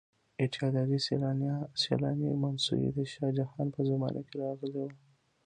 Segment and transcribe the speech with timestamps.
[0.41, 0.99] ایټالیایی
[1.85, 4.87] سیلانی منوسي د شاه جهان په زمانه کې راغلی و.